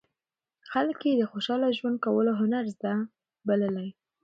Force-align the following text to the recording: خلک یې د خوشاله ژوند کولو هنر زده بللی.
خلک 0.71 0.99
یې 1.07 1.13
د 1.19 1.23
خوشاله 1.31 1.67
ژوند 1.77 1.97
کولو 2.05 2.31
هنر 2.41 2.65
زده 2.75 2.93
بللی. 3.47 3.89